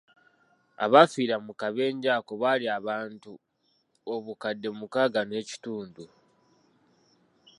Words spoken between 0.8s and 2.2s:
Abafiira mu kabenje